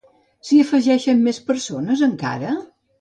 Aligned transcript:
S'hi 0.47 0.57
afegeixen 0.61 1.21
més 1.27 1.41
persones, 1.51 2.03
encara? 2.09 2.57